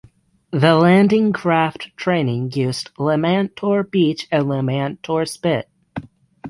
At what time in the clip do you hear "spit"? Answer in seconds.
5.29-5.69